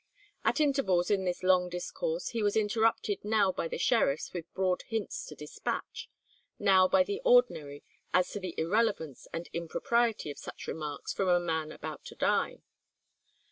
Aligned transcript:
At 0.43 0.59
intervals 0.59 1.11
in 1.11 1.25
this 1.25 1.43
long 1.43 1.69
discourse 1.69 2.29
he 2.29 2.41
was 2.41 2.57
interrupted 2.57 3.23
now 3.23 3.51
by 3.51 3.67
the 3.67 3.77
sheriffs 3.77 4.33
with 4.33 4.51
broad 4.55 4.81
hints 4.87 5.27
to 5.27 5.35
despatch, 5.35 6.09
now 6.57 6.87
by 6.87 7.03
the 7.03 7.21
ordinary 7.23 7.83
as 8.11 8.31
to 8.31 8.39
the 8.39 8.55
irrelevance 8.57 9.27
and 9.31 9.47
impropriety 9.53 10.31
of 10.31 10.39
such 10.39 10.65
remarks 10.65 11.13
from 11.13 11.27
a 11.29 11.39
man 11.39 11.71
about 11.71 12.03
to 12.05 12.15
die. 12.15 12.63